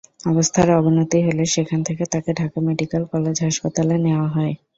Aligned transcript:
অবস্থার 0.25 0.69
অবনতি 0.79 1.17
হলে 1.27 1.43
সেখান 1.55 1.79
থেকে 1.87 2.03
তাঁকে 2.11 2.31
ঢাকা 2.39 2.57
মেডিকেল 2.67 3.03
কলেজ 3.11 3.37
হাসপাতালে 3.45 3.95
নেওয়া 4.05 4.27
হয়। 4.35 4.53